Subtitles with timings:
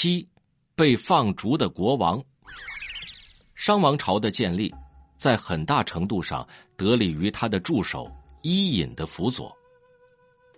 [0.00, 0.24] 七，
[0.76, 2.22] 被放逐的国王。
[3.56, 4.72] 商王朝的建立，
[5.16, 6.46] 在很大程度上
[6.76, 8.08] 得力于他的助手
[8.42, 9.52] 伊尹的辅佐。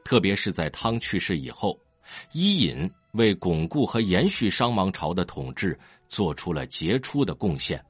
[0.04, 1.80] 特别是在汤去世以后，
[2.32, 5.75] 伊尹为巩固和延续商王朝的统治
[6.07, 7.83] 做出了杰出的贡献。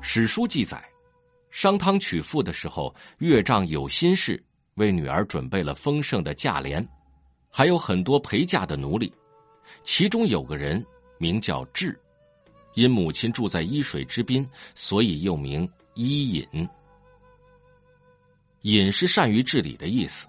[0.00, 0.82] 史书记载，
[1.50, 4.42] 商汤娶妇的时候，岳丈有心事，
[4.76, 6.82] 为女儿准备了丰盛的嫁帘。
[7.56, 9.10] 还有很多陪嫁的奴隶，
[9.82, 10.84] 其中有个人
[11.16, 11.98] 名叫智，
[12.74, 16.68] 因母亲住在伊水之滨，所以又名伊尹。
[18.60, 20.26] 尹是善于治理的意思，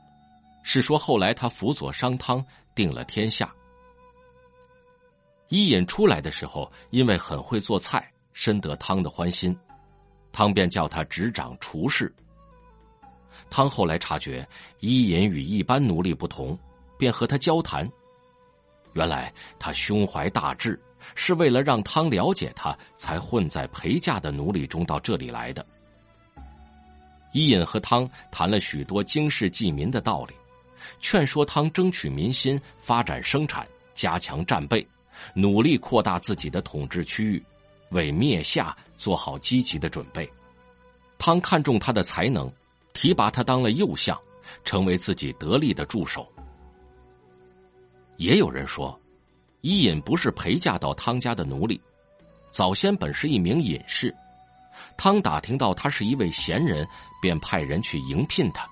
[0.63, 2.41] 是说后来他辅佐商汤
[2.73, 3.53] 定了天下。
[5.49, 9.53] 伊尹出来的时候，因为很会做菜，深得汤的欢心，
[10.31, 12.09] 汤便叫他执掌厨事。
[13.49, 14.47] 汤后来察觉
[14.79, 16.57] 伊尹与一般奴隶不同。
[16.97, 17.89] 便和他交谈，
[18.93, 20.79] 原来他胸怀大志，
[21.15, 25.65] 是为了让汤了解他，才混在陪嫁的奴隶中到这里来的。
[27.33, 30.33] 伊尹和汤谈了许多经世济民的道理，
[30.99, 34.85] 劝说汤争取民心，发展生产，加强战备，
[35.33, 37.43] 努力扩大自己的统治区域，
[37.89, 40.27] 为灭夏做好积极的准备。
[41.19, 42.51] 汤看中他的才能，
[42.93, 44.19] 提拔他当了右相，
[44.63, 46.31] 成为自己得力的助手。
[48.17, 48.99] 也有人说，
[49.61, 51.79] 伊尹不是陪嫁到汤家的奴隶，
[52.51, 54.13] 早先本是一名隐士。
[54.95, 56.87] 汤打听到他是一位贤人，
[57.21, 58.67] 便派人去迎聘他。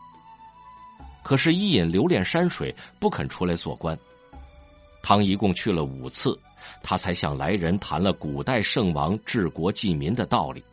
[1.24, 3.98] 可是伊尹留恋山水，不肯出来做官。
[5.02, 6.40] 汤一共去了五次，
[6.84, 10.64] 他才向来人谈了古代圣王治国济民的道理。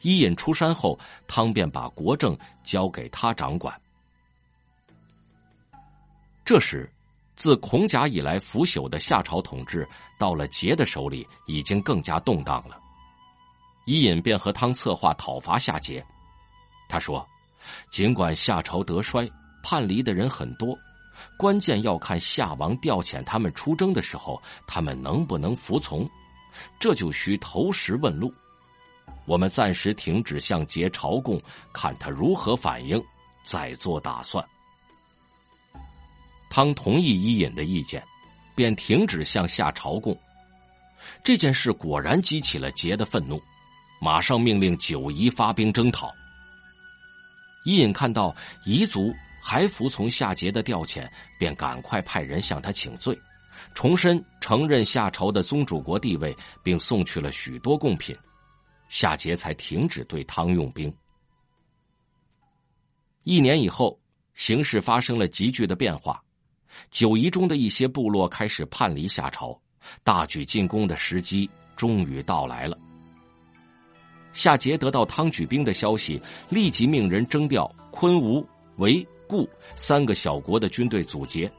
[0.00, 3.80] 伊尹出山后，汤便把国政交给他掌管。
[6.44, 6.91] 这时。
[7.34, 9.88] 自孔甲以来腐朽的夏朝统治，
[10.18, 12.78] 到了桀的手里，已经更加动荡了。
[13.86, 16.04] 伊尹便和汤策划讨伐夏桀。
[16.88, 17.26] 他说
[17.90, 19.28] ：“尽管夏朝得衰，
[19.62, 20.78] 叛离的人很多，
[21.36, 26.08] 关键要看夏王调遣他们出征的时候，他们能不能服从。
[26.78, 28.32] 这就需投石问路。
[29.24, 31.42] 我们暂时停止向桀朝贡，
[31.72, 33.02] 看他如何反应，
[33.42, 34.46] 再做打算。”
[36.54, 38.04] 汤同意伊尹的意见，
[38.54, 40.14] 便停止向夏朝贡。
[41.24, 43.40] 这件事果然激起了桀的愤怒，
[44.02, 46.12] 马上命令九夷发兵征讨。
[47.64, 48.36] 伊尹看到
[48.66, 53.18] 彝族还服从夏桀的调遣，便赶快派人向他请罪，
[53.72, 58.14] 重申承认夏朝的宗主国地位，并送去了许多贡品，
[58.90, 60.92] 夏桀才停止对汤用兵。
[63.22, 63.98] 一年以后，
[64.34, 66.22] 形势发生了急剧的变化。
[66.90, 69.58] 九夷中的一些部落开始叛离夏朝，
[70.04, 72.76] 大举进攻的时机终于到来了。
[74.32, 78.46] 夏桀得到汤举兵的消息，立即命人征调昆、吾、
[78.76, 81.50] 韦、固三个小国的军队阻截。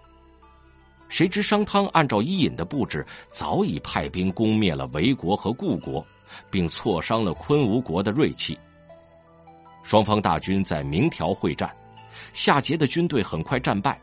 [1.08, 6.04] 谁知商汤按照伊尹的布置，早已派兵攻灭了韦国和固国，
[6.50, 8.58] 并挫伤了昆、吾国的锐气。
[9.84, 11.72] 双方大军在明条会战，
[12.34, 14.02] 夏桀的军队很快战败。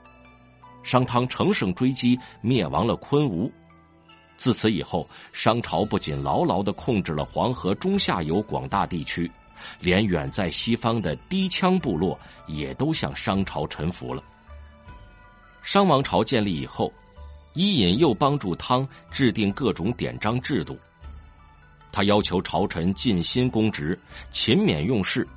[0.83, 3.51] 商汤乘胜追击，灭亡了昆吾。
[4.37, 9.31] 自此以后，商朝不仅牢牢的控制了黄河中下游广大地区，
[9.81, 14.23] 连远在西方的低羌部落也都向商朝臣服了。
[15.63, 16.91] 商王朝建立以后，
[17.53, 20.79] 伊尹又帮助汤制定各种典章制度。
[21.93, 23.99] 他要求朝臣尽心公职，
[24.31, 25.29] 勤勉用事，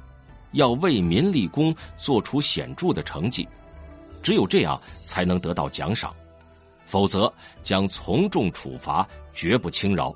[0.53, 3.46] 要为民立功，做出显著的成绩。
[4.23, 6.16] 只有这样才能得到奖赏，
[6.85, 10.16] 否则将从重处罚，绝不轻饶。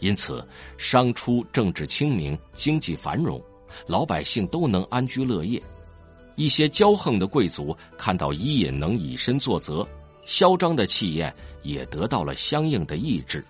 [0.00, 0.46] 因此，
[0.76, 3.40] 商初政治清明，经济繁荣，
[3.86, 5.62] 老百姓都能安居乐业。
[6.34, 9.88] 一些骄横的贵族看到伊尹能以身作则，
[10.26, 13.42] 嚣张的气焰也得到了相应的抑制。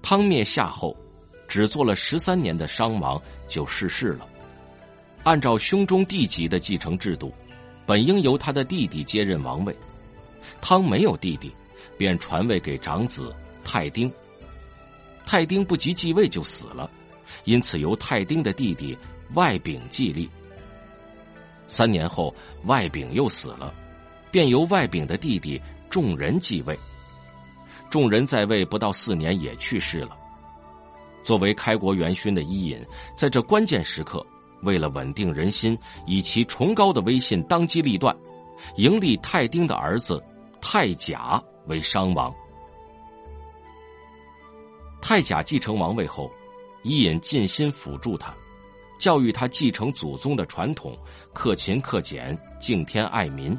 [0.00, 0.96] 汤灭夏后，
[1.48, 4.28] 只做了十三年的商王就逝世了。
[5.24, 7.32] 按照兄终弟及的继承制度，
[7.86, 9.74] 本应由他的弟弟接任王位。
[10.60, 11.50] 汤没有弟弟，
[11.96, 13.34] 便传位给长子
[13.64, 14.12] 泰丁。
[15.24, 16.90] 泰丁不及继位就死了，
[17.44, 18.96] 因此由泰丁的弟弟
[19.32, 20.28] 外丙继立。
[21.66, 22.34] 三年后，
[22.64, 23.74] 外丙又死了，
[24.30, 26.78] 便由外丙的弟弟众人继位。
[27.88, 30.10] 众人在位不到四年也去世了。
[31.22, 32.78] 作为开国元勋的伊尹，
[33.16, 34.24] 在这关键时刻。
[34.62, 38.16] 为了稳定人心，以其崇高的威信当机立断，
[38.76, 40.22] 迎立泰丁的儿子
[40.60, 42.34] 太甲为商王。
[45.02, 46.30] 太甲继承王位后，
[46.82, 48.34] 伊尹尽心辅助他，
[48.98, 50.96] 教育他继承祖宗的传统，
[51.34, 53.54] 克勤克俭，敬天爱民，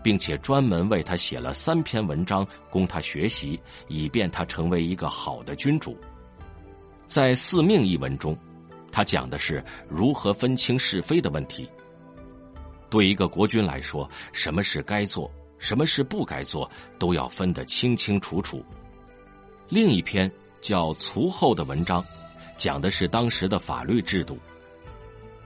[0.00, 5.98] 并且专门为他写了三篇文章供他学习，以便他成为一个好的君主。
[7.08, 8.36] 在《四命》一文中，
[8.96, 11.68] 他讲的是如何分清是非的问题。
[12.88, 18.64] 对一个国君来说，什么是该做，什么是不该做，都要分得清清楚楚。
[19.68, 20.32] 另一篇。
[20.62, 22.04] 叫“卒后”的文章，
[22.56, 24.36] 讲的是当时的法律制度。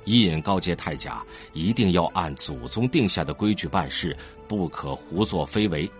[0.04, 4.16] 伊尹告诫太甲，一定要按祖宗定下的规矩办事，
[4.48, 5.90] 不可胡作非为。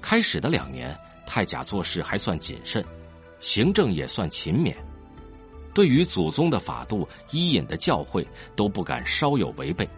[0.00, 0.96] 开始的两年，
[1.26, 2.82] 太甲做事还算谨慎，
[3.40, 4.74] 行政也算勤勉，
[5.74, 9.88] 对于祖宗的法度、伊尹的教诲，都不敢稍有违背。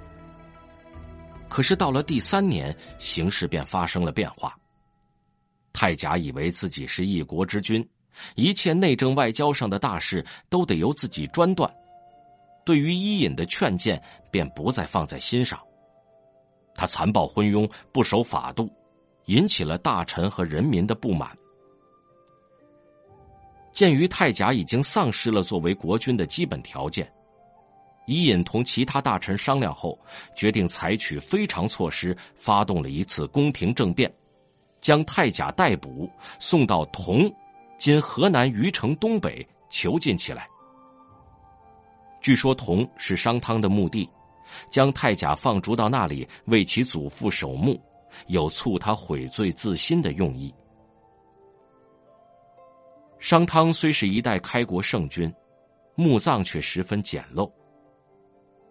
[1.49, 4.57] 可是到了第三年，形势便发生了变化。
[5.73, 7.87] 太甲以为自己是一国之君，
[8.37, 11.73] 一切内政外交上的大事都得由自己专断，
[12.65, 14.01] 对于伊尹的劝谏
[14.31, 15.61] 便不再放在心上。
[16.77, 18.69] 他残暴昏庸，不守法度，
[19.27, 21.37] 引起了大臣和人民的不满。
[23.75, 27.13] 鉴于太甲已经丧失了作为国君的基本条件，
[28.07, 29.99] 伊尹同其他大臣商量后，
[30.37, 34.11] 决定采取非常措施，发动了一次宫廷政变。
[34.81, 37.29] 将太甲逮捕，送到同
[37.77, 40.47] （今河南虞城东北）囚禁起来。
[42.21, 44.09] 据说同是商汤的墓地，
[44.71, 47.81] 将太甲放逐到那里为其祖父守墓，
[48.29, 50.55] 有促他悔罪自新的用意。
[53.25, 55.33] 商汤虽是一代开国圣君，
[55.95, 57.51] 墓葬却十分简陋。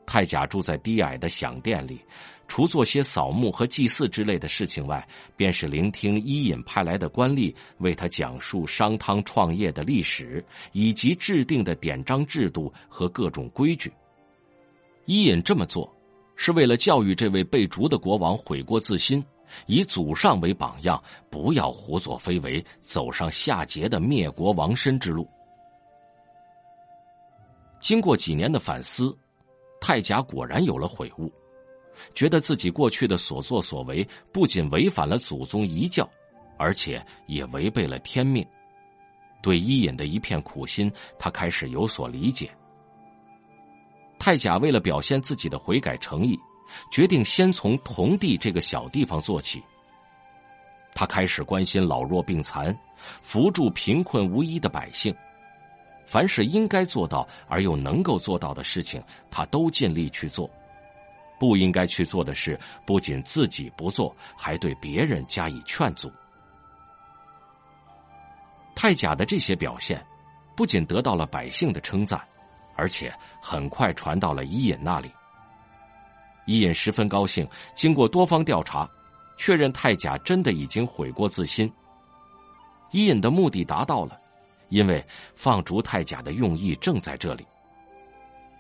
[0.06, 2.00] 太甲住在低矮的享殿里，
[2.48, 5.04] 除做些扫墓和祭祀之类的事情外，
[5.36, 13.92] 便是聆听伊尹派来的官吏为他讲述商汤创业的历史，以及制定的典章制度和各种规矩。
[15.06, 15.92] 伊尹这么做，
[16.36, 19.26] 是为了教育这位被逐的国王悔过自新，
[19.66, 25.28] 以祖上为榜样，不要胡作非为，走上夏桀的灭国亡身之路。
[27.82, 29.18] 经过几年的反思。
[29.86, 31.30] 太甲果然有了悔悟，
[32.16, 36.10] 觉得自己过去的所作所为不仅违反了祖宗遗教，
[36.58, 38.48] 而且也违背了天命。
[39.42, 40.90] 对伊尹的一片苦心，
[41.20, 42.50] 他开始有所理解。
[44.18, 46.40] 太甲为了表现自己的悔改诚意，
[46.92, 49.64] 决定先从同地这个小地方做起。
[50.96, 52.78] 他开始关心老弱病残，
[53.22, 55.16] 扶助贫困无依的百姓。
[56.06, 60.48] 凡是应该做到而又能够做到的事情，他都尽力去做；
[61.40, 66.12] 不应该去做的事，不仅自己不做，还对别人加以劝阻。
[68.76, 70.06] 太甲的这些表现，
[70.56, 72.22] 不仅得到了百姓的称赞，
[72.76, 73.12] 而且
[73.42, 75.12] 很快传到了伊尹那里。
[76.46, 78.90] 伊尹十分高兴，经过多方调查，
[79.38, 81.72] 确认太甲真的已经悔过自新。
[82.92, 84.20] 伊尹的目的达到了。
[84.70, 85.06] 因为
[85.36, 87.46] 放逐太甲的用意正在这里，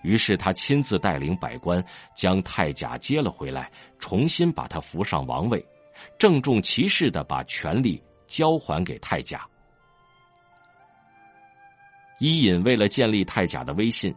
[0.03, 1.83] 于是他亲自带领百官
[2.15, 5.65] 将太甲接了回来，重新把他扶上王位，
[6.19, 9.43] 郑重其事的把权力交还给太甲。
[12.19, 14.13] 伊尹为了建立太甲的威信，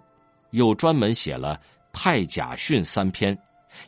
[0.50, 1.57] 又专门写了
[1.99, 3.35] 《太甲训》三篇，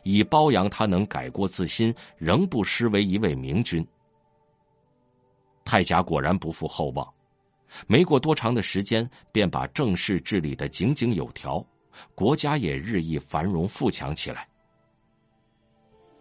[0.03, 3.85] 以褒扬他能改过自新，仍不失为一位明君。
[5.63, 7.07] 太甲果然不负厚望。
[7.85, 11.63] 没过多长的时间，便把政事治理的井井有条，
[12.15, 14.47] 国家也日益繁荣富强起来。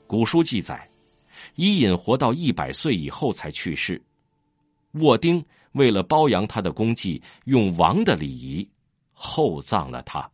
[0.07, 0.87] 古书记载，
[1.55, 4.03] 伊尹活到一百岁以后才去世，
[4.93, 8.69] 沃丁为了褒扬他的功绩，用王的礼仪
[9.13, 10.31] 厚葬了他。